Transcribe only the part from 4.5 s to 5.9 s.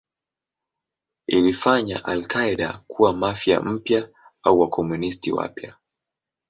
Wakomunisti wapya.